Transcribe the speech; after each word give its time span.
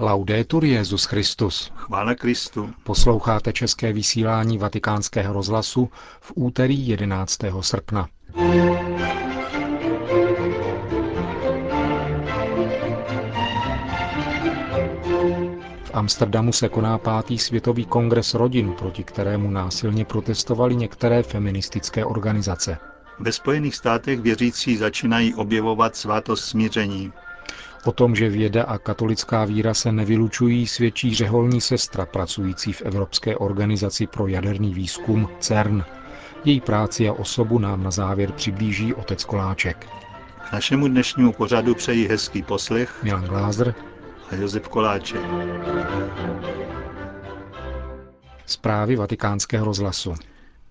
Laudetur 0.00 0.64
Jezus 0.64 1.04
Christus. 1.04 1.72
Chvála 1.74 2.14
Kristu. 2.14 2.70
Posloucháte 2.84 3.52
české 3.52 3.92
vysílání 3.92 4.58
Vatikánského 4.58 5.34
rozhlasu 5.34 5.90
v 6.20 6.32
úterý 6.34 6.88
11. 6.88 7.38
srpna. 7.60 8.08
V 15.84 15.94
Amsterdamu 15.94 16.52
se 16.52 16.68
koná 16.68 16.98
pátý 16.98 17.38
světový 17.38 17.84
kongres 17.84 18.34
rodin, 18.34 18.72
proti 18.72 19.04
kterému 19.04 19.50
násilně 19.50 20.04
protestovali 20.04 20.76
některé 20.76 21.22
feministické 21.22 22.04
organizace. 22.04 22.78
Ve 23.18 23.32
Spojených 23.32 23.76
státech 23.76 24.20
věřící 24.20 24.76
začínají 24.76 25.34
objevovat 25.34 25.96
svátost 25.96 26.44
smíření. 26.44 27.12
O 27.84 27.92
tom, 27.92 28.14
že 28.14 28.28
věda 28.28 28.64
a 28.64 28.78
katolická 28.78 29.44
víra 29.44 29.74
se 29.74 29.92
nevylučují, 29.92 30.66
svědčí 30.66 31.14
řeholní 31.14 31.60
sestra 31.60 32.06
pracující 32.06 32.72
v 32.72 32.82
Evropské 32.82 33.36
organizaci 33.36 34.06
pro 34.06 34.26
jaderný 34.26 34.74
výzkum 34.74 35.28
CERN. 35.40 35.82
Její 36.44 36.60
práci 36.60 37.08
a 37.08 37.12
osobu 37.12 37.58
nám 37.58 37.82
na 37.82 37.90
závěr 37.90 38.32
přiblíží 38.32 38.94
otec 38.94 39.24
Koláček. 39.24 39.86
K 40.48 40.52
našemu 40.52 40.88
dnešnímu 40.88 41.32
pořadu 41.32 41.74
přeji 41.74 42.08
hezký 42.08 42.42
poslech 42.42 43.02
Milan 43.02 43.24
Glázer 43.24 43.74
a 44.30 44.34
Josef 44.34 44.68
Koláček. 44.68 45.20
Zprávy 48.46 48.96
vatikánského 48.96 49.64
rozhlasu. 49.64 50.14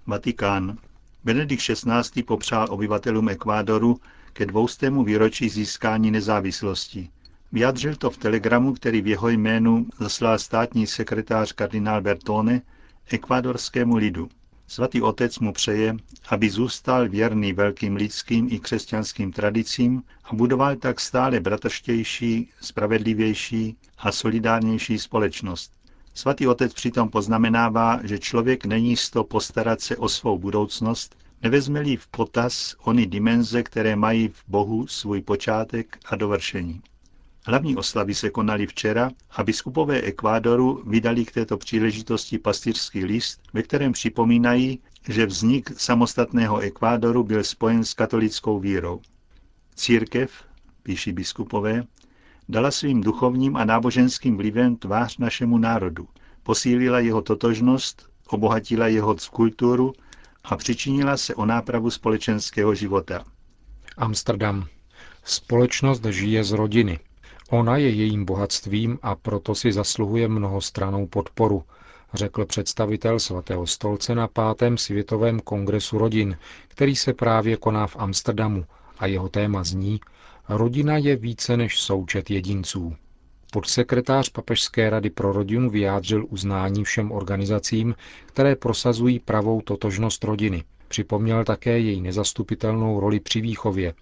Vatikán. 0.07 0.77
Benedikt 1.23 1.63
XVI. 1.63 2.23
popřál 2.23 2.67
obyvatelům 2.69 3.29
Ekvádoru 3.29 3.97
ke 4.37 4.45
dvoustému 4.45 5.03
výročí 5.03 5.49
získání 5.49 6.11
nezávislosti. 6.11 7.09
Vyjadřil 7.51 7.95
to 7.95 8.09
v 8.09 8.17
telegramu, 8.17 8.73
který 8.73 9.01
v 9.01 9.07
jeho 9.07 9.29
jménu 9.29 9.85
zaslal 9.99 10.39
státní 10.39 10.87
sekretář 10.87 11.51
kardinál 11.51 12.01
Bertone 12.01 12.61
ekvádorskému 13.09 13.95
lidu. 13.95 14.29
Svatý 14.67 15.01
otec 15.01 15.39
mu 15.39 15.53
přeje, 15.53 15.95
aby 16.29 16.49
zůstal 16.49 17.09
věrný 17.09 17.53
velkým 17.53 17.95
lidským 17.95 18.47
i 18.51 18.59
křesťanským 18.59 19.31
tradicím 19.31 20.03
a 20.23 20.35
budoval 20.35 20.75
tak 20.75 20.99
stále 20.99 21.39
bratrštější, 21.39 22.49
spravedlivější 22.61 23.75
a 23.97 24.11
solidárnější 24.11 24.99
společnost. 24.99 25.71
Svatý 26.13 26.47
otec 26.47 26.73
přitom 26.73 27.09
poznamenává, 27.09 27.99
že 28.03 28.19
člověk 28.19 28.65
není 28.65 28.97
sto 28.97 29.23
postarat 29.23 29.81
se 29.81 29.97
o 29.97 30.09
svou 30.09 30.37
budoucnost, 30.37 31.15
nevezme-li 31.43 31.97
v 31.97 32.07
potaz 32.07 32.75
ony 32.83 33.05
dimenze, 33.05 33.63
které 33.63 33.95
mají 33.95 34.27
v 34.27 34.43
Bohu 34.47 34.87
svůj 34.87 35.21
počátek 35.21 35.97
a 36.05 36.15
dovršení. 36.15 36.81
Hlavní 37.45 37.75
oslavy 37.75 38.15
se 38.15 38.29
konaly 38.29 38.67
včera 38.67 39.11
a 39.31 39.43
biskupové 39.43 40.01
Ekvádoru 40.01 40.83
vydali 40.85 41.25
k 41.25 41.31
této 41.31 41.57
příležitosti 41.57 42.37
pastýřský 42.37 43.05
list, 43.05 43.41
ve 43.53 43.63
kterém 43.63 43.91
připomínají, 43.91 44.79
že 45.09 45.25
vznik 45.25 45.71
samostatného 45.77 46.59
Ekvádoru 46.59 47.23
byl 47.23 47.43
spojen 47.43 47.83
s 47.83 47.93
katolickou 47.93 48.59
vírou. 48.59 49.01
Církev, 49.75 50.31
píší 50.83 51.11
biskupové, 51.11 51.83
dala 52.49 52.71
svým 52.71 53.01
duchovním 53.01 53.55
a 53.55 53.65
náboženským 53.65 54.37
vlivem 54.37 54.75
tvář 54.75 55.17
našemu 55.17 55.57
národu, 55.57 56.07
posílila 56.43 56.99
jeho 56.99 57.21
totožnost, 57.21 58.09
obohatila 58.27 58.87
jeho 58.87 59.15
kulturu 59.31 59.93
a 60.49 60.57
přičinila 60.57 61.17
se 61.17 61.35
o 61.35 61.45
nápravu 61.45 61.89
společenského 61.89 62.75
života. 62.75 63.23
Amsterdam. 63.97 64.65
Společnost 65.23 66.05
žije 66.05 66.43
z 66.43 66.51
rodiny. 66.51 66.99
Ona 67.49 67.77
je 67.77 67.89
jejím 67.89 68.25
bohatstvím 68.25 68.99
a 69.01 69.15
proto 69.15 69.55
si 69.55 69.71
zasluhuje 69.71 70.27
mnohostranou 70.27 71.07
podporu, 71.07 71.63
řekl 72.13 72.45
představitel 72.45 73.19
svatého 73.19 73.67
stolce 73.67 74.15
na 74.15 74.27
pátém 74.27 74.77
světovém 74.77 75.39
kongresu 75.39 75.97
rodin, 75.97 76.37
který 76.67 76.95
se 76.95 77.13
právě 77.13 77.57
koná 77.57 77.87
v 77.87 77.95
Amsterdamu 77.95 78.65
a 78.99 79.05
jeho 79.05 79.29
téma 79.29 79.63
zní 79.63 79.99
Rodina 80.49 80.97
je 80.97 81.15
více 81.15 81.57
než 81.57 81.79
součet 81.79 82.29
jedinců. 82.29 82.95
Podsekretář 83.51 84.29
Papežské 84.29 84.89
rady 84.89 85.09
pro 85.09 85.33
rodinu 85.33 85.69
vyjádřil 85.69 86.25
uznání 86.29 86.83
všem 86.83 87.11
organizacím, 87.11 87.95
které 88.25 88.55
prosazují 88.55 89.19
pravou 89.19 89.61
totožnost 89.61 90.23
rodiny. 90.23 90.63
Připomněl 90.87 91.43
také 91.43 91.79
její 91.79 92.01
nezastupitelnou 92.01 92.99
roli 92.99 93.19
při 93.19 93.41
výchově. 93.41 93.93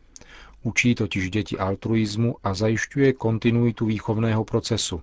Učí 0.64 0.96
totiž 0.96 1.30
děti 1.30 1.58
altruismu 1.58 2.36
a 2.44 2.54
zajišťuje 2.54 3.14
kontinuitu 3.14 3.86
výchovného 3.86 4.44
procesu, 4.44 5.02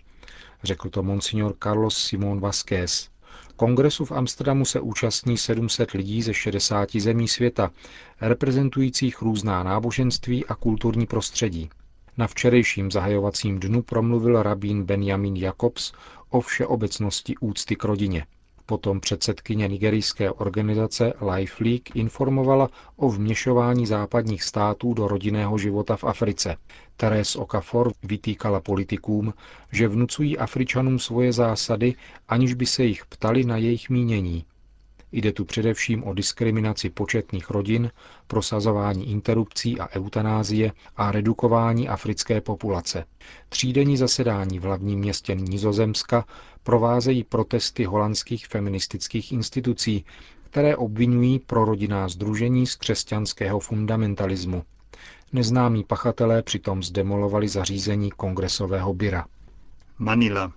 řekl 0.63 0.91
to 0.91 1.03
monsignor 1.03 1.55
Carlos 1.63 1.99
Simón 1.99 2.41
Vázquez. 2.41 3.09
Kongresu 3.57 4.05
v 4.05 4.13
Amsterdamu 4.13 4.65
se 4.65 4.81
účastní 4.81 5.39
700 5.39 5.91
lidí 5.91 6.23
ze 6.23 6.35
60 6.35 6.97
zemí 6.97 7.29
světa, 7.29 7.71
reprezentujících 8.21 9.23
různá 9.23 9.63
náboženství 9.63 10.47
a 10.47 10.55
kulturní 10.55 11.07
prostředí. 11.07 11.71
Na 12.17 12.27
včerejším 12.27 12.91
zahajovacím 12.91 13.61
dnu 13.61 13.83
promluvil 13.83 14.43
rabín 14.43 14.83
Benjamin 14.84 15.37
Jacobs 15.37 15.93
o 16.31 16.41
všeobecnosti 16.41 17.34
úcty 17.41 17.77
k 17.77 17.84
rodině. 17.84 18.27
Potom 18.67 19.00
předsedkyně 19.00 19.69
nigerijské 19.69 20.31
organizace 20.31 21.12
Life 21.34 21.65
League 21.65 21.97
informovala 21.97 22.69
o 22.97 23.09
vměšování 23.11 23.87
západních 23.87 24.43
států 24.43 24.95
do 24.95 25.09
rodinného 25.09 25.59
života 25.59 25.97
v 25.97 26.05
Africe. 26.05 26.56
Teres 26.97 27.37
Okafor 27.37 27.93
vytýkala 28.03 28.61
politikům, 28.61 29.34
že 29.73 29.89
vnucují 29.89 30.39
Afričanům 30.39 30.99
svoje 30.99 31.33
zásady, 31.33 31.94
aniž 32.29 32.55
by 32.55 32.67
se 32.67 32.84
jich 32.84 33.06
ptali 33.06 33.44
na 33.44 33.56
jejich 33.56 33.91
mínění. 33.91 34.44
Jde 35.12 35.33
tu 35.33 35.45
především 35.45 36.05
o 36.05 36.15
diskriminaci 36.15 36.91
početných 36.91 37.50
rodin, 37.50 37.91
prosazování 38.27 39.11
interrupcí 39.11 39.81
a 39.81 39.89
eutanázie 39.97 40.73
a 40.97 41.12
redukování 41.12 41.89
africké 41.89 42.41
populace. 42.41 43.05
Třídenní 43.49 43.97
zasedání 43.97 44.59
v 44.59 44.62
hlavním 44.62 44.99
městě 44.99 45.34
Nizozemska 45.34 46.25
provázejí 46.62 47.25
protesty 47.25 47.84
holandských 47.84 48.47
feministických 48.47 49.33
institucí, 49.33 50.05
které 50.50 50.77
obvinují 50.77 51.39
prorodinná 51.39 52.09
združení 52.09 52.67
z 52.67 52.77
křesťanského 52.77 53.61
fundamentalismu. 53.61 54.62
Neznámí 55.33 55.84
pachatelé 55.84 56.43
přitom 56.43 56.83
zdemolovali 56.83 57.49
zařízení 57.49 58.11
kongresového 58.11 58.94
byra. 58.94 59.27
Manila. 59.99 60.53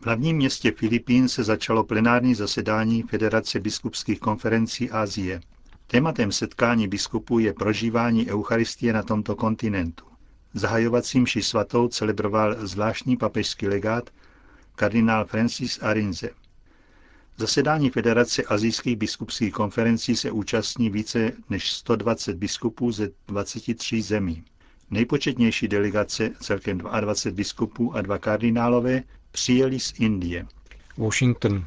V 0.00 0.06
hlavním 0.06 0.36
městě 0.36 0.72
Filipín 0.72 1.28
se 1.28 1.44
začalo 1.44 1.84
plenární 1.84 2.34
zasedání 2.34 3.02
Federace 3.02 3.60
biskupských 3.60 4.20
konferencí 4.20 4.90
Asie. 4.90 5.40
Tématem 5.86 6.32
setkání 6.32 6.88
biskupů 6.88 7.38
je 7.38 7.52
prožívání 7.52 8.30
Eucharistie 8.30 8.92
na 8.92 9.02
tomto 9.02 9.36
kontinentu. 9.36 10.04
Zahajovacím 10.54 11.22
mši 11.22 11.42
svatou 11.42 11.88
celebroval 11.88 12.66
zvláštní 12.66 13.16
papežský 13.16 13.68
legát 13.68 14.10
kardinál 14.74 15.24
Francis 15.24 15.78
Arinze. 15.82 16.30
Zasedání 17.36 17.90
Federace 17.90 18.42
azijských 18.42 18.96
biskupských 18.96 19.52
konferencí 19.52 20.16
se 20.16 20.30
účastní 20.30 20.90
více 20.90 21.32
než 21.50 21.72
120 21.72 22.36
biskupů 22.36 22.92
ze 22.92 23.08
23 23.28 24.02
zemí. 24.02 24.44
Nejpočetnější 24.90 25.68
delegace, 25.68 26.30
celkem 26.40 26.78
22 26.78 27.36
biskupů 27.36 27.96
a 27.96 28.02
dva 28.02 28.18
kardinálové, 28.18 29.02
přijeli 29.32 29.80
z 29.80 29.92
Indie. 29.98 30.46
Washington. 30.98 31.64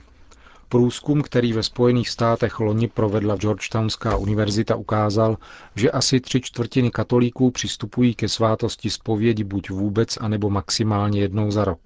Průzkum, 0.70 1.22
který 1.22 1.54
ve 1.54 1.64
Spojených 1.64 2.10
státech 2.10 2.60
loni 2.60 2.88
provedla 2.88 3.36
Georgetownská 3.36 4.18
univerzita, 4.18 4.76
ukázal, 4.76 5.38
že 5.76 5.92
asi 5.92 6.20
tři 6.20 6.42
čtvrtiny 6.42 6.92
katolíků 6.92 7.52
přistupují 7.52 8.16
ke 8.16 8.30
svátosti 8.30 8.90
zpovědi 8.90 9.44
buď 9.44 9.70
vůbec, 9.70 10.18
anebo 10.18 10.50
maximálně 10.50 11.22
jednou 11.22 11.52
za 11.52 11.66
rok. 11.66 11.80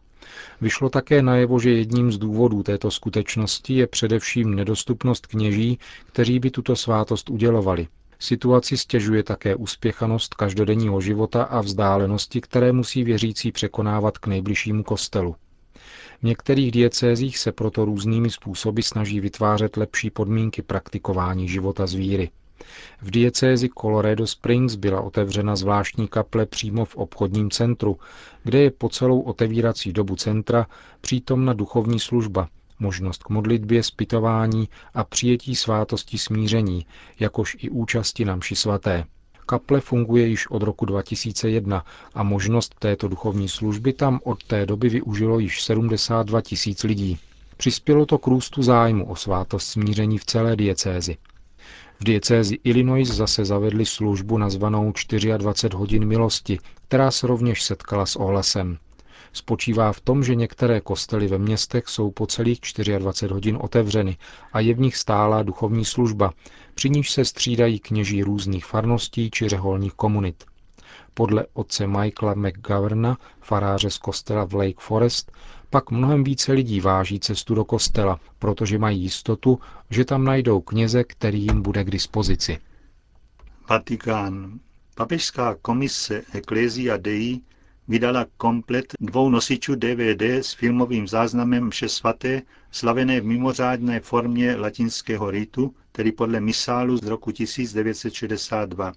Vyšlo 0.61 0.89
také 0.89 1.21
najevo, 1.21 1.59
že 1.59 1.69
jedním 1.69 2.11
z 2.11 2.17
důvodů 2.17 2.63
této 2.63 2.91
skutečnosti 2.91 3.73
je 3.73 3.87
především 3.87 4.55
nedostupnost 4.55 5.27
kněží, 5.27 5.79
kteří 6.05 6.39
by 6.39 6.51
tuto 6.51 6.75
svátost 6.75 7.29
udělovali. 7.29 7.87
Situaci 8.19 8.77
stěžuje 8.77 9.23
také 9.23 9.55
uspěchanost 9.55 10.33
každodenního 10.33 11.01
života 11.01 11.43
a 11.43 11.61
vzdálenosti, 11.61 12.41
které 12.41 12.71
musí 12.71 13.03
věřící 13.03 13.51
překonávat 13.51 14.17
k 14.17 14.27
nejbližšímu 14.27 14.83
kostelu. 14.83 15.35
V 16.19 16.23
některých 16.23 16.71
diecézích 16.71 17.37
se 17.37 17.51
proto 17.51 17.85
různými 17.85 18.29
způsoby 18.29 18.81
snaží 18.81 19.19
vytvářet 19.19 19.77
lepší 19.77 20.09
podmínky 20.09 20.61
praktikování 20.61 21.49
života 21.49 21.87
z 21.87 21.93
víry. 21.93 22.29
V 23.01 23.11
diecézi 23.11 23.69
Colorado 23.81 24.27
Springs 24.27 24.75
byla 24.75 25.01
otevřena 25.01 25.55
zvláštní 25.55 26.07
kaple 26.07 26.45
přímo 26.45 26.85
v 26.85 26.95
obchodním 26.95 27.51
centru, 27.51 27.97
kde 28.43 28.61
je 28.61 28.71
po 28.71 28.89
celou 28.89 29.19
otevírací 29.19 29.93
dobu 29.93 30.15
centra 30.15 30.67
přítomna 31.01 31.53
duchovní 31.53 31.99
služba, 31.99 32.49
možnost 32.79 33.23
k 33.23 33.29
modlitbě, 33.29 33.83
zpytování 33.83 34.69
a 34.93 35.03
přijetí 35.03 35.55
svátosti 35.55 36.17
smíření, 36.17 36.85
jakož 37.19 37.57
i 37.59 37.69
účasti 37.69 38.25
na 38.25 38.35
mši 38.35 38.55
svaté. 38.55 39.05
Kaple 39.45 39.81
funguje 39.81 40.27
již 40.27 40.47
od 40.49 40.63
roku 40.63 40.85
2001 40.85 41.85
a 42.13 42.23
možnost 42.23 42.75
této 42.79 43.07
duchovní 43.07 43.49
služby 43.49 43.93
tam 43.93 44.19
od 44.23 44.43
té 44.43 44.65
doby 44.65 44.89
využilo 44.89 45.39
již 45.39 45.63
72 45.63 46.41
tisíc 46.41 46.83
lidí. 46.83 47.19
Přispělo 47.57 48.05
to 48.05 48.17
k 48.17 48.27
růstu 48.27 48.63
zájmu 48.63 49.05
o 49.05 49.15
svátost 49.15 49.67
smíření 49.67 50.17
v 50.17 50.25
celé 50.25 50.55
diecézi. 50.55 51.17
V 51.99 52.03
diecézi 52.03 52.59
Illinois 52.63 53.07
zase 53.07 53.45
zavedli 53.45 53.85
službu 53.85 54.37
nazvanou 54.37 54.93
24 55.37 55.77
hodin 55.77 56.05
milosti, 56.05 56.59
která 56.87 57.11
se 57.11 57.27
rovněž 57.27 57.63
setkala 57.63 58.05
s 58.05 58.15
ohlasem. 58.15 58.77
Spočívá 59.33 59.93
v 59.93 60.01
tom, 60.01 60.23
že 60.23 60.35
některé 60.35 60.81
kostely 60.81 61.27
ve 61.27 61.37
městech 61.37 61.87
jsou 61.87 62.11
po 62.11 62.27
celých 62.27 62.59
24 62.97 63.33
hodin 63.33 63.57
otevřeny 63.61 64.17
a 64.53 64.59
je 64.59 64.73
v 64.73 64.79
nich 64.79 64.97
stálá 64.97 65.43
duchovní 65.43 65.85
služba, 65.85 66.31
při 66.75 66.89
níž 66.89 67.11
se 67.11 67.25
střídají 67.25 67.79
kněží 67.79 68.23
různých 68.23 68.65
farností 68.65 69.31
či 69.31 69.49
řeholních 69.49 69.93
komunit. 69.93 70.43
Podle 71.13 71.45
otce 71.53 71.87
Michaela 71.87 72.33
McGoverna, 72.35 73.17
faráře 73.41 73.89
z 73.89 73.97
kostela 73.97 74.45
v 74.45 74.53
Lake 74.53 74.79
Forest, 74.79 75.31
pak 75.69 75.91
mnohem 75.91 76.23
více 76.23 76.51
lidí 76.51 76.81
váží 76.81 77.19
cestu 77.19 77.55
do 77.55 77.65
kostela, 77.65 78.19
protože 78.39 78.77
mají 78.79 79.01
jistotu, 79.01 79.59
že 79.89 80.05
tam 80.05 80.23
najdou 80.23 80.61
kněze, 80.61 81.03
který 81.03 81.41
jim 81.41 81.61
bude 81.61 81.83
k 81.83 81.91
dispozici. 81.91 82.59
Vatikán. 83.69 84.59
Papežská 84.95 85.55
komise 85.61 86.23
Ecclesia 86.33 86.97
Dei 86.97 87.41
vydala 87.87 88.25
komplet 88.37 88.93
dvou 88.99 89.29
nosičů 89.29 89.75
DVD 89.75 90.21
s 90.21 90.53
filmovým 90.53 91.07
záznamem 91.07 91.69
vše 91.69 91.89
svaté, 91.89 92.41
slavené 92.71 93.21
v 93.21 93.25
mimořádné 93.25 93.99
formě 93.99 94.55
latinského 94.55 95.31
ritu, 95.31 95.75
tedy 95.91 96.11
podle 96.11 96.39
misálu 96.39 96.97
z 96.97 97.03
roku 97.03 97.31
1962. 97.31 98.93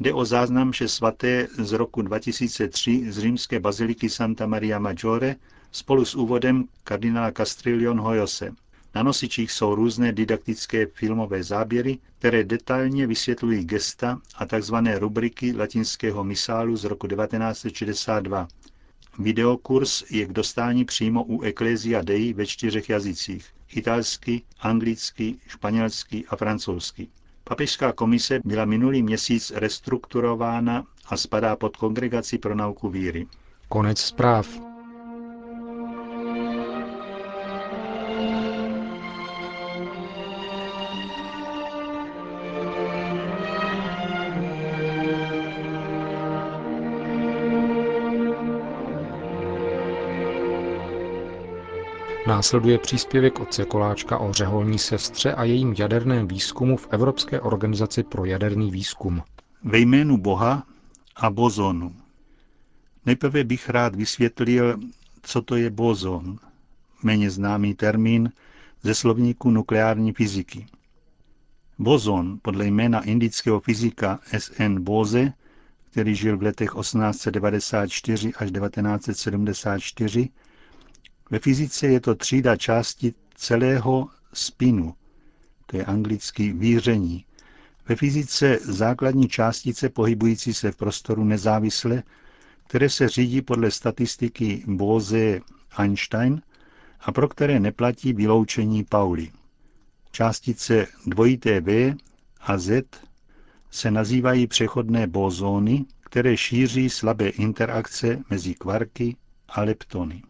Jde 0.00 0.12
o 0.12 0.24
záznam 0.24 0.72
vše 0.72 0.88
svaté 0.88 1.48
z 1.58 1.72
roku 1.72 2.02
2003 2.02 3.12
z 3.12 3.18
římské 3.18 3.60
baziliky 3.60 4.10
Santa 4.10 4.46
Maria 4.46 4.78
Maggiore 4.78 5.36
spolu 5.72 6.04
s 6.04 6.14
úvodem 6.14 6.64
kardinála 6.84 7.32
Castrillion 7.32 8.00
Hoyose. 8.00 8.50
Na 8.96 9.02
nosičích 9.02 9.52
jsou 9.52 9.74
různé 9.74 10.12
didaktické 10.12 10.86
filmové 10.86 11.42
záběry, 11.42 11.98
které 12.18 12.44
detailně 12.44 13.06
vysvětlují 13.06 13.64
gesta 13.64 14.20
a 14.36 14.46
tzv. 14.46 14.74
rubriky 14.98 15.52
latinského 15.56 16.24
misálu 16.24 16.76
z 16.76 16.84
roku 16.84 17.06
1962. 17.06 18.48
Videokurs 19.18 20.04
je 20.10 20.26
k 20.26 20.32
dostání 20.32 20.84
přímo 20.84 21.24
u 21.24 21.42
Ecclesia 21.42 22.02
Dei 22.02 22.32
ve 22.32 22.46
čtyřech 22.46 22.88
jazycích– 22.88 23.46
italsky, 23.74 24.42
anglicky, 24.60 25.36
španělsky 25.46 26.24
a 26.28 26.36
francouzsky. 26.36 27.08
Papežská 27.44 27.92
komise 27.92 28.40
byla 28.44 28.64
minulý 28.64 29.02
měsíc 29.02 29.52
restrukturována 29.54 30.86
a 31.06 31.16
spadá 31.16 31.56
pod 31.56 31.76
Kongregaci 31.76 32.38
pro 32.38 32.54
nauku 32.54 32.88
víry. 32.88 33.26
Konec 33.68 34.00
zpráv. 34.00 34.75
Následuje 52.36 52.78
příspěvek 52.78 53.40
otce 53.40 53.64
Koláčka 53.64 54.18
o 54.18 54.32
řeholní 54.32 54.78
sestře 54.78 55.34
a 55.34 55.44
jejím 55.44 55.74
jaderném 55.78 56.28
výzkumu 56.28 56.76
v 56.76 56.88
Evropské 56.90 57.40
organizaci 57.40 58.02
pro 58.02 58.24
jaderný 58.24 58.70
výzkum. 58.70 59.22
Ve 59.64 59.78
jménu 59.78 60.16
Boha 60.18 60.66
a 61.16 61.30
bozonu. 61.30 61.96
Nejprve 63.06 63.44
bych 63.44 63.68
rád 63.68 63.94
vysvětlil, 63.94 64.76
co 65.22 65.42
to 65.42 65.56
je 65.56 65.70
bozon, 65.70 66.38
méně 67.02 67.30
známý 67.30 67.74
termín 67.74 68.32
ze 68.82 68.94
slovníku 68.94 69.50
nukleární 69.50 70.12
fyziky. 70.12 70.66
Bozon 71.78 72.38
podle 72.42 72.66
jména 72.66 73.04
indického 73.04 73.60
fyzika 73.60 74.20
S.N. 74.32 74.84
Bose, 74.84 75.32
který 75.90 76.14
žil 76.14 76.38
v 76.38 76.42
letech 76.42 76.70
1894 76.80 78.32
až 78.34 78.50
1974, 78.50 80.28
ve 81.30 81.38
fyzice 81.38 81.86
je 81.86 82.00
to 82.00 82.14
třída 82.14 82.56
části 82.56 83.14
celého 83.34 84.08
spinu, 84.32 84.94
to 85.66 85.76
je 85.76 85.84
anglicky 85.84 86.52
víření. 86.52 87.24
Ve 87.88 87.96
fyzice 87.96 88.58
základní 88.62 89.28
částice 89.28 89.88
pohybující 89.88 90.54
se 90.54 90.72
v 90.72 90.76
prostoru 90.76 91.24
nezávisle, 91.24 92.02
které 92.66 92.90
se 92.90 93.08
řídí 93.08 93.42
podle 93.42 93.70
statistiky 93.70 94.64
Bose-Einstein 94.66 96.42
a 97.00 97.12
pro 97.12 97.28
které 97.28 97.60
neplatí 97.60 98.12
vyloučení 98.12 98.84
Pauli. 98.84 99.30
Částice 100.10 100.86
dvojité 101.06 101.60
V 101.60 101.94
a 102.40 102.58
Z 102.58 102.84
se 103.70 103.90
nazývají 103.90 104.46
přechodné 104.46 105.06
bozóny, 105.06 105.84
které 106.00 106.36
šíří 106.36 106.90
slabé 106.90 107.28
interakce 107.28 108.18
mezi 108.30 108.54
kvarky 108.54 109.16
a 109.48 109.62
leptony. 109.62 110.22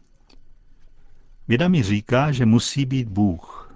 Věda 1.49 1.69
mi 1.69 1.83
říká, 1.83 2.33
že 2.33 2.47
musí 2.47 2.87
být 2.87 3.09
Bůh. 3.09 3.75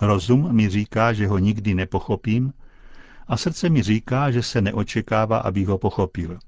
Rozum 0.00 0.52
mi 0.52 0.68
říká, 0.68 1.12
že 1.12 1.26
ho 1.26 1.38
nikdy 1.38 1.74
nepochopím 1.74 2.52
a 3.26 3.36
srdce 3.36 3.68
mi 3.68 3.82
říká, 3.82 4.30
že 4.30 4.42
se 4.42 4.60
neočekává, 4.60 5.38
abych 5.38 5.68
ho 5.68 5.78
pochopil. 5.78 6.38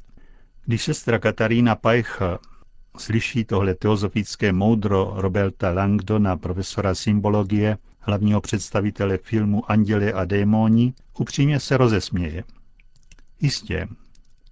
Když 0.64 0.82
sestra 0.82 1.18
Katarína 1.18 1.74
Pajcha 1.74 2.38
slyší 2.96 3.44
tohle 3.44 3.74
teozofické 3.74 4.52
moudro 4.52 5.12
Roberta 5.16 5.70
Langdona, 5.70 6.36
profesora 6.36 6.94
symbologie, 6.94 7.78
hlavního 7.98 8.40
představitele 8.40 9.18
filmu 9.18 9.70
Anděle 9.70 10.12
a 10.12 10.24
démoni, 10.24 10.94
upřímně 11.18 11.60
se 11.60 11.76
rozesměje. 11.76 12.44
Jistě, 13.40 13.88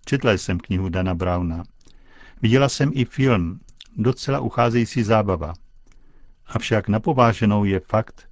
četla 0.05 0.33
jsem 0.33 0.59
knihu 0.59 0.89
Dana 0.89 1.15
Browna. 1.15 1.65
Viděla 2.43 2.69
jsem 2.69 2.91
i 2.95 3.05
film, 3.05 3.61
docela 3.97 4.41
ucházející 4.41 5.03
zábava– 5.03 5.55
Avšak 6.49 6.89
napováženou 6.89 7.65
je 7.65 7.81
fakt, 7.81 8.29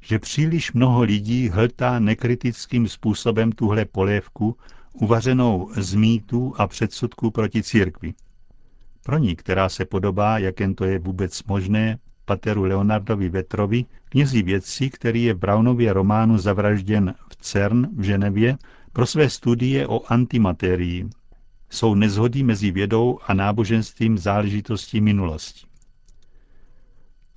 že 0.00 0.18
příliš 0.18 0.72
mnoho 0.72 1.02
lidí 1.02 1.48
hltá 1.48 1.98
nekritickým 1.98 2.88
způsobem 2.88 3.52
tuhle 3.52 3.84
polévku, 3.84 4.56
uvařenou 4.92 5.70
z 5.76 5.94
mýtů 5.94 6.54
a 6.56 6.66
předsudků 6.66 7.30
proti 7.30 7.62
církvi. 7.62 8.14
Pro 9.02 9.18
ní, 9.18 9.36
která 9.36 9.68
se 9.68 9.84
podobá, 9.84 10.38
jak 10.38 10.60
jen 10.60 10.74
to 10.74 10.84
je 10.84 10.98
vůbec 10.98 11.42
možné, 11.44 11.98
pateru 12.24 12.62
Leonardovi 12.62 13.28
Vetrovi, 13.28 13.84
knězí 14.08 14.42
vědci, 14.42 14.90
který 14.90 15.24
je 15.24 15.34
v 15.34 15.38
Brownově 15.38 15.92
románu 15.92 16.38
zavražděn 16.38 17.14
v 17.28 17.36
CERN 17.36 17.86
v 17.96 18.02
Ženevě 18.02 18.58
pro 18.92 19.06
své 19.06 19.30
studie 19.30 19.86
o 19.86 20.12
antimaterii. 20.12 21.08
Jsou 21.70 21.94
nezhody 21.94 22.42
mezi 22.42 22.70
vědou 22.70 23.18
a 23.26 23.34
náboženstvím 23.34 24.18
záležitostí 24.18 25.00
minulosti. 25.00 25.69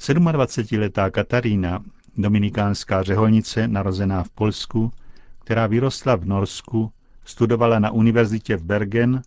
27-letá 0.04 1.10
Katarína, 1.10 1.84
dominikánská 2.18 3.04
řeholnice, 3.04 3.68
narozená 3.68 4.24
v 4.24 4.30
Polsku, 4.30 4.92
která 5.40 5.68
vyrostla 5.68 6.16
v 6.16 6.26
Norsku, 6.26 6.92
studovala 7.26 7.80
na 7.80 7.92
univerzitě 7.92 8.58
v 8.58 8.64
Bergen 8.64 9.22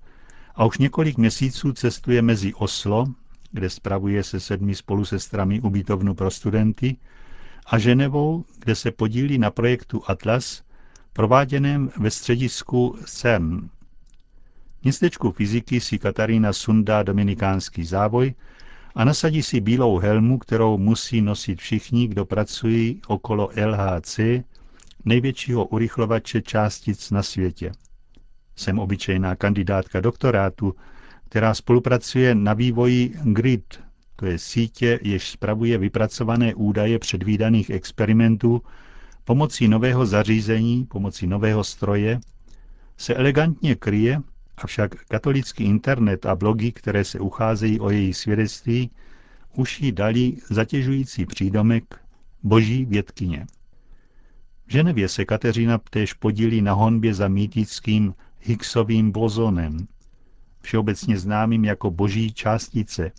a 0.55 0.65
už 0.65 0.79
několik 0.79 1.19
měsíců 1.19 1.73
cestuje 1.73 2.23
mezi 2.23 2.55
Oslo, 2.55 3.07
kde 3.53 3.71
spravuje 3.71 4.23
se 4.25 4.41
sedmi 4.41 4.75
spolusestrami 4.75 5.61
ubytovnu 5.61 6.15
pro 6.15 6.31
studenty, 6.31 6.97
a 7.67 7.79
Ženevou, 7.79 8.45
kde 8.59 8.75
se 8.75 8.91
podílí 8.91 9.39
na 9.39 9.51
projektu 9.51 10.03
Atlas, 10.07 10.63
prováděném 11.13 11.91
ve 11.97 12.11
středisku 12.11 12.99
CERN. 13.07 13.69
Městečku 14.83 15.33
fyziky 15.33 15.81
si 15.81 15.99
Katarína 15.99 16.53
sundá 16.53 17.03
dominikánský 17.03 17.85
závoj 17.85 18.35
a 18.97 19.05
nasadí 19.05 19.43
si 19.43 19.61
bílou 19.61 19.99
helmu, 19.99 20.39
kterou 20.39 20.79
musí 20.79 21.21
nosit 21.21 21.61
všichni, 21.61 22.09
kdo 22.09 22.25
pracují 22.25 23.01
okolo 23.07 23.51
LHC, 23.67 24.21
největšího 25.05 25.67
urychlovače 25.67 26.43
částic 26.43 27.11
na 27.11 27.23
světě. 27.23 27.73
Jsem 28.57 28.79
obyčejná 28.79 29.37
kandidátka 29.37 30.01
doktorátu, 30.01 30.75
která 31.29 31.55
spolupracuje 31.55 32.35
na 32.35 32.55
vývoji 32.55 33.15
GRID, 33.23 33.81
to 34.17 34.27
je 34.27 34.39
sítě, 34.39 34.99
jež 35.03 35.31
spravuje 35.31 35.79
vypracované 35.79 36.55
údaje 36.55 36.99
předvídaných 36.99 37.71
experimentů 37.71 38.63
pomocí 39.25 39.69
nového 39.69 40.07
zařízení, 40.07 40.85
pomocí 40.85 41.27
nového 41.27 41.65
stroje, 41.65 42.21
se 42.97 43.15
elegantně 43.15 43.75
kryje 43.75 44.21
Avšak 44.57 45.05
katolický 45.05 45.65
internet 45.65 46.27
a 46.27 46.35
blogy, 46.35 46.73
které 46.73 47.05
se 47.05 47.21
ucházejí 47.21 47.81
o 47.81 47.91
její 47.91 48.15
svědectví, 48.15 48.91
už 49.55 49.81
jí 49.81 49.93
dali 49.93 50.37
zatěžující 50.51 51.27
přídomek 51.27 52.01
boží 52.43 52.85
vědkyně. 52.85 53.47
V 54.67 54.73
Ženevě 54.73 55.09
se 55.09 55.25
Kateřina 55.25 55.79
též 55.91 56.13
podílí 56.13 56.63
na 56.63 56.73
honbě 56.73 57.15
za 57.15 57.29
mýtickým 57.29 58.15
Higgsovým 58.41 59.11
bozonem, 59.13 59.89
všeobecně 60.61 61.19
známým 61.19 61.65
jako 61.65 61.91
boží 61.91 62.33
částice, 62.33 63.13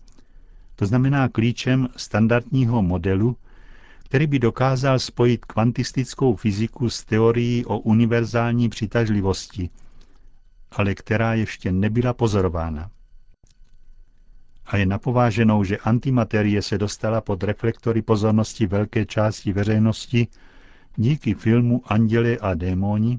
to 0.75 0.85
znamená 0.85 1.29
klíčem 1.29 1.89
standardního 1.95 2.81
modelu, 2.81 3.37
který 4.03 4.27
by 4.27 4.39
dokázal 4.39 4.99
spojit 4.99 5.45
kvantistickou 5.45 6.35
fyziku 6.35 6.89
s 6.89 7.03
teorií 7.03 7.65
o 7.65 7.79
univerzální 7.79 8.69
přitažlivosti, 8.69 9.69
ale 10.71 10.95
která 10.95 11.33
ještě 11.33 11.71
nebyla 11.71 12.13
pozorována. 12.13 12.91
A 14.65 14.77
je 14.77 14.85
napováženou, 14.85 15.63
že 15.63 15.77
antimaterie 15.77 16.61
se 16.61 16.77
dostala 16.77 17.21
pod 17.21 17.43
reflektory 17.43 18.01
pozornosti 18.01 18.67
velké 18.67 19.05
části 19.05 19.53
veřejnosti 19.53 20.27
díky 20.95 21.33
filmu 21.33 21.81
Anděle 21.85 22.37
a 22.37 22.53
démoni, 22.53 23.17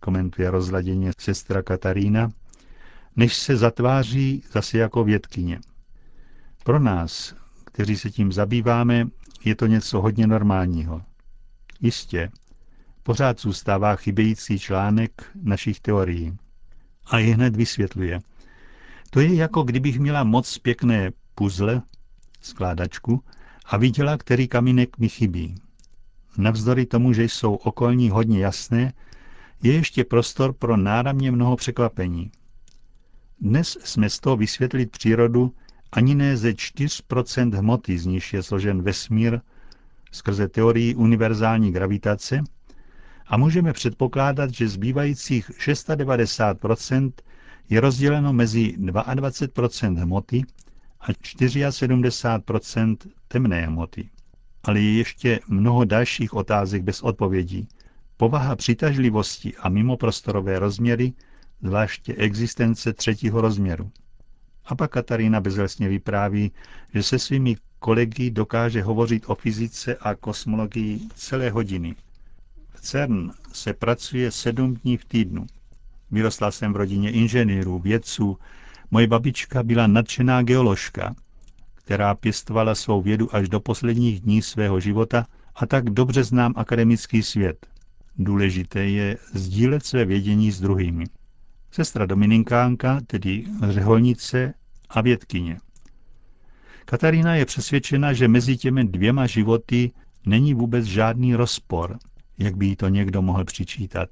komentuje 0.00 0.50
rozladěně 0.50 1.12
sestra 1.18 1.62
Katarína, 1.62 2.30
než 3.16 3.36
se 3.36 3.56
zatváří 3.56 4.44
zase 4.52 4.78
jako 4.78 5.04
vědkyně. 5.04 5.60
Pro 6.64 6.78
nás, 6.78 7.34
kteří 7.64 7.96
se 7.96 8.10
tím 8.10 8.32
zabýváme, 8.32 9.06
je 9.44 9.54
to 9.54 9.66
něco 9.66 10.00
hodně 10.00 10.26
normálního. 10.26 11.02
Jistě, 11.80 12.30
pořád 13.02 13.40
zůstává 13.40 13.96
chybějící 13.96 14.58
článek 14.58 15.30
našich 15.42 15.80
teorií. 15.80 16.36
A 17.06 17.18
je 17.18 17.34
hned 17.34 17.56
vysvětluje. 17.56 18.20
To 19.10 19.20
je 19.20 19.34
jako 19.34 19.62
kdybych 19.62 19.98
měla 19.98 20.24
moc 20.24 20.58
pěkné 20.58 21.10
puzzle, 21.34 21.82
skládačku, 22.40 23.24
a 23.64 23.76
viděla, 23.76 24.16
který 24.16 24.48
kamínek 24.48 24.98
mi 24.98 25.08
chybí. 25.08 25.54
Navzdory 26.38 26.86
tomu, 26.86 27.12
že 27.12 27.24
jsou 27.24 27.54
okolní 27.54 28.10
hodně 28.10 28.38
jasné, 28.40 28.92
je 29.62 29.72
ještě 29.72 30.04
prostor 30.04 30.52
pro 30.52 30.76
náramně 30.76 31.30
mnoho 31.30 31.56
překvapení. 31.56 32.30
Dnes 33.40 33.78
jsme 33.84 34.10
z 34.10 34.20
toho 34.20 34.36
vysvětlit 34.36 34.90
přírodu 34.90 35.54
ani 35.92 36.14
ne 36.14 36.36
ze 36.36 36.50
4% 36.50 37.54
hmoty, 37.54 37.98
z 37.98 38.06
níž 38.06 38.32
je 38.32 38.42
složen 38.42 38.82
vesmír, 38.82 39.40
skrze 40.12 40.48
teorii 40.48 40.94
univerzální 40.94 41.72
gravitace, 41.72 42.40
a 43.26 43.36
můžeme 43.36 43.72
předpokládat, 43.72 44.50
že 44.50 44.68
zbývajících 44.68 45.50
690% 45.50 47.12
je 47.70 47.80
rozděleno 47.80 48.32
mezi 48.32 48.74
22% 48.78 49.96
hmoty 49.98 50.42
a 51.00 51.12
74% 51.12 52.96
temné 53.28 53.66
hmoty. 53.66 54.10
Ale 54.64 54.80
je 54.80 54.92
ještě 54.96 55.40
mnoho 55.48 55.84
dalších 55.84 56.34
otázek 56.34 56.82
bez 56.82 57.02
odpovědí. 57.02 57.68
Povaha 58.16 58.56
přitažlivosti 58.56 59.56
a 59.56 59.68
mimoprostorové 59.68 60.58
rozměry, 60.58 61.12
zvláště 61.62 62.14
existence 62.14 62.92
třetího 62.92 63.40
rozměru. 63.40 63.90
A 64.64 64.74
pak 64.74 64.90
Katarína 64.90 65.40
bezlesně 65.40 65.88
vypráví, 65.88 66.52
že 66.94 67.02
se 67.02 67.18
svými 67.18 67.56
kolegy 67.78 68.30
dokáže 68.30 68.82
hovořit 68.82 69.22
o 69.26 69.34
fyzice 69.34 69.96
a 69.96 70.14
kosmologii 70.14 71.00
celé 71.14 71.50
hodiny. 71.50 71.94
CERN 72.82 73.30
se 73.52 73.72
pracuje 73.72 74.30
sedm 74.30 74.74
dní 74.74 74.96
v 74.96 75.04
týdnu. 75.04 75.46
Vyrostla 76.10 76.50
jsem 76.50 76.72
v 76.72 76.76
rodině 76.76 77.10
inženýrů, 77.10 77.78
vědců. 77.78 78.38
Moje 78.90 79.06
babička 79.06 79.62
byla 79.62 79.86
nadšená 79.86 80.42
geoložka, 80.42 81.14
která 81.74 82.14
pěstovala 82.14 82.74
svou 82.74 83.02
vědu 83.02 83.34
až 83.34 83.48
do 83.48 83.60
posledních 83.60 84.20
dní 84.20 84.42
svého 84.42 84.80
života 84.80 85.26
a 85.54 85.66
tak 85.66 85.90
dobře 85.90 86.24
znám 86.24 86.54
akademický 86.56 87.22
svět. 87.22 87.66
Důležité 88.18 88.84
je 88.84 89.18
sdílet 89.32 89.86
své 89.86 90.04
vědění 90.04 90.52
s 90.52 90.60
druhými. 90.60 91.04
Sestra 91.70 92.06
Domininkánka, 92.06 93.00
tedy 93.06 93.44
řeholnice 93.68 94.54
a 94.90 95.00
vědkyně. 95.00 95.58
Katarína 96.84 97.34
je 97.34 97.46
přesvědčena, 97.46 98.12
že 98.12 98.28
mezi 98.28 98.56
těmi 98.56 98.84
dvěma 98.84 99.26
životy 99.26 99.90
není 100.26 100.54
vůbec 100.54 100.84
žádný 100.84 101.34
rozpor, 101.34 101.98
jak 102.38 102.56
by 102.56 102.66
jí 102.66 102.76
to 102.76 102.88
někdo 102.88 103.22
mohl 103.22 103.44
přičítat. 103.44 104.08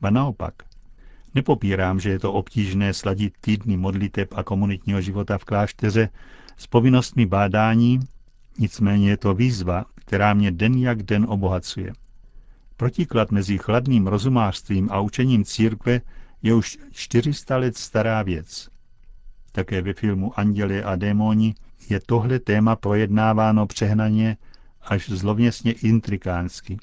Ba 0.00 0.10
naopak. 0.10 0.54
Nepopírám, 1.34 2.00
že 2.00 2.10
je 2.10 2.18
to 2.18 2.32
obtížné 2.32 2.94
sladit 2.94 3.34
týdny 3.40 3.76
modliteb 3.76 4.34
a 4.34 4.42
komunitního 4.42 5.00
života 5.00 5.38
v 5.38 5.44
klášteře 5.44 6.08
s 6.56 6.66
povinnostmi 6.66 7.26
bádání, 7.26 8.00
nicméně 8.58 9.10
je 9.10 9.16
to 9.16 9.34
výzva, 9.34 9.84
která 9.94 10.34
mě 10.34 10.50
den 10.50 10.74
jak 10.74 11.02
den 11.02 11.26
obohacuje. 11.28 11.92
Protiklad 12.76 13.30
mezi 13.30 13.58
chladným 13.58 14.06
rozumářstvím 14.06 14.88
a 14.90 15.00
učením 15.00 15.44
církve 15.44 16.00
je 16.42 16.54
už 16.54 16.78
400 16.90 17.56
let 17.56 17.76
stará 17.76 18.22
věc. 18.22 18.68
Také 19.52 19.82
ve 19.82 19.92
filmu 19.92 20.38
Anděle 20.40 20.82
a 20.82 20.96
démoni 20.96 21.54
je 21.90 22.00
tohle 22.06 22.38
téma 22.38 22.76
projednáváno 22.76 23.66
přehnaně 23.66 24.36
až 24.82 25.10
zlověsně 25.10 25.72
intrikánsky. 25.72 26.78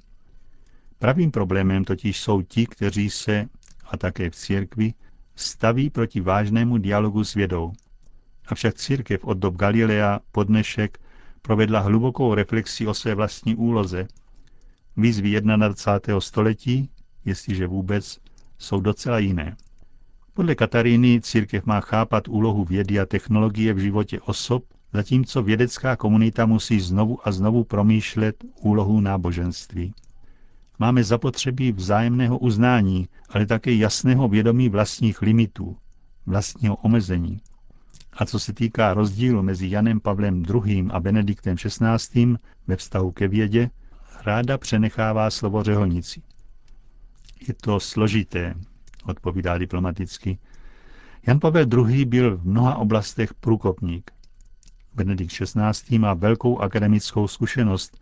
Pravým 0.99 1.31
problémem 1.31 1.83
totiž 1.83 2.19
jsou 2.19 2.41
ti, 2.41 2.65
kteří 2.65 3.09
se, 3.09 3.47
a 3.85 3.97
také 3.97 4.29
v 4.29 4.35
církvi, 4.35 4.93
staví 5.35 5.89
proti 5.89 6.21
vážnému 6.21 6.77
dialogu 6.77 7.23
s 7.23 7.33
vědou. 7.33 7.71
Avšak 8.47 8.73
církev 8.73 9.25
od 9.25 9.37
dob 9.37 9.55
Galilea 9.55 10.19
po 10.31 10.43
dnešek 10.43 10.99
provedla 11.41 11.79
hlubokou 11.79 12.33
reflexi 12.33 12.87
o 12.87 12.93
své 12.93 13.15
vlastní 13.15 13.55
úloze. 13.55 14.07
Výzvy 14.97 15.41
21. 15.41 16.21
století, 16.21 16.89
jestliže 17.25 17.67
vůbec, 17.67 18.19
jsou 18.57 18.81
docela 18.81 19.19
jiné. 19.19 19.55
Podle 20.33 20.55
Kataríny 20.55 21.21
církev 21.21 21.65
má 21.65 21.79
chápat 21.79 22.27
úlohu 22.27 22.65
vědy 22.65 22.99
a 22.99 23.05
technologie 23.05 23.73
v 23.73 23.77
životě 23.77 24.21
osob, 24.21 24.63
zatímco 24.93 25.43
vědecká 25.43 25.95
komunita 25.95 26.45
musí 26.45 26.79
znovu 26.79 27.27
a 27.27 27.31
znovu 27.31 27.63
promýšlet 27.63 28.35
úlohu 28.61 29.01
náboženství. 29.01 29.93
Máme 30.79 31.03
zapotřebí 31.03 31.71
vzájemného 31.71 32.37
uznání, 32.37 33.07
ale 33.29 33.45
také 33.45 33.73
jasného 33.73 34.27
vědomí 34.27 34.69
vlastních 34.69 35.21
limitů, 35.21 35.77
vlastního 36.25 36.75
omezení. 36.75 37.39
A 38.13 38.25
co 38.25 38.39
se 38.39 38.53
týká 38.53 38.93
rozdílu 38.93 39.43
mezi 39.43 39.69
Janem 39.69 39.99
Pavlem 39.99 40.43
II. 40.65 40.87
a 40.89 40.99
Benediktem 40.99 41.55
XVI. 41.57 42.35
ve 42.67 42.75
vztahu 42.75 43.11
ke 43.11 43.27
vědě, 43.27 43.69
ráda 44.25 44.57
přenechává 44.57 45.29
slovo 45.29 45.63
řeholnici. 45.63 46.21
Je 47.47 47.53
to 47.53 47.79
složité, 47.79 48.55
odpovídá 49.05 49.57
diplomaticky. 49.57 50.37
Jan 51.27 51.39
Pavel 51.39 51.65
II. 51.89 52.05
byl 52.05 52.37
v 52.37 52.45
mnoha 52.47 52.75
oblastech 52.75 53.33
průkopník. 53.33 54.11
Benedikt 54.95 55.31
XVI. 55.33 55.99
má 55.99 56.13
velkou 56.13 56.59
akademickou 56.59 57.27
zkušenost 57.27 57.97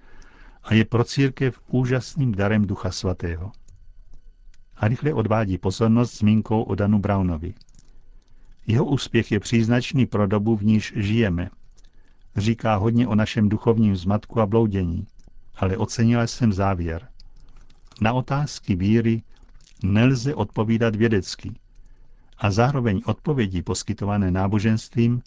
a 0.63 0.74
je 0.74 0.86
pro 0.86 1.03
církev 1.03 1.60
úžasným 1.67 2.32
darem 2.32 2.65
Ducha 2.65 2.91
Svatého. 2.91 3.51
A 4.75 4.88
rychle 4.88 5.13
odvádí 5.13 5.58
pozornost 5.58 6.17
zmínkou 6.17 6.63
o 6.63 6.75
Danu 6.75 7.00
Brownovi. 7.00 7.53
Jeho 8.67 8.86
úspěch 8.86 9.32
je 9.32 9.39
příznačný 9.39 10.05
pro 10.05 10.27
dobu, 10.27 10.58
v 10.58 10.63
níž 10.63 10.93
žijeme. 10.96 11.50
Říká 12.36 12.75
hodně 12.75 13.08
o 13.08 13.15
našem 13.15 13.50
duchovním 13.50 13.96
zmatku 13.96 14.39
a 14.39 14.46
bloudění, 14.46 15.08
ale 15.55 15.77
ocenila 15.77 16.27
jsem 16.27 16.53
závěr. 16.53 17.08
Na 18.01 18.13
otázky 18.13 18.75
víry 18.75 19.22
nelze 19.84 20.36
odpovídat 20.36 20.96
vědecky 20.96 21.53
a 22.38 22.51
zároveň 22.51 23.01
odpovědi 23.05 23.62
poskytované 23.62 24.32
náboženstvím 24.32 25.22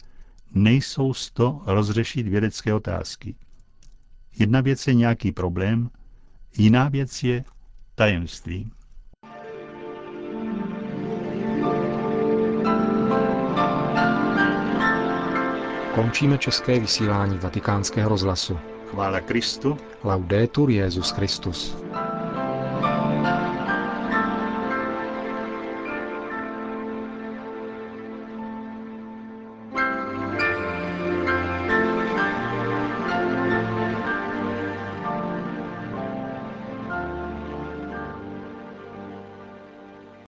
nejsou 0.55 1.15
z 1.15 1.31
to 1.31 1.63
rozřešit 1.67 2.27
vědecké 2.29 2.75
otázky. 2.75 3.35
Jedna 4.39 4.61
věc 4.61 4.87
je 4.87 4.95
nějaký 4.95 5.33
problém, 5.33 5.91
jiná 6.59 6.89
věc 6.89 7.23
je 7.23 7.45
tajemství. 7.95 8.71
Končíme 15.95 16.39
české 16.39 16.81
vysílání 16.81 17.39
vatikánského 17.39 18.09
rozhlasu. 18.09 18.59
Chvála 18.91 19.21
Kristu. 19.21 19.77
Laudetur 20.05 20.71
Jezus 20.71 21.11
Christus. 21.11 21.77